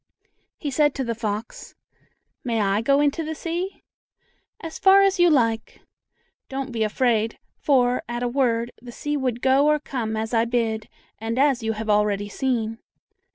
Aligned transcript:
He 0.57 0.71
said 0.71 0.95
to 0.95 1.03
the 1.03 1.13
fox, 1.13 1.75
"May 2.43 2.59
I 2.59 2.81
go 2.81 3.01
into 3.01 3.23
the 3.23 3.35
sea?" 3.35 3.83
"As 4.59 4.79
far 4.79 5.03
as 5.03 5.19
you 5.19 5.29
like. 5.29 5.79
Don't 6.49 6.71
be 6.71 6.81
afraid, 6.81 7.37
for, 7.59 8.01
at 8.09 8.23
a 8.23 8.27
word, 8.27 8.71
the 8.81 8.91
sea 8.91 9.15
would 9.15 9.43
go 9.43 9.67
or 9.67 9.77
come 9.77 10.17
as 10.17 10.33
I 10.33 10.45
bid, 10.45 10.89
and 11.19 11.37
as 11.37 11.61
you 11.61 11.73
have 11.73 11.87
already 11.87 12.29
seen." 12.29 12.79